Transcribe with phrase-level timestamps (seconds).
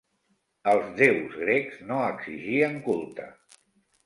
[0.71, 3.29] Els déus grecs no exigien culte.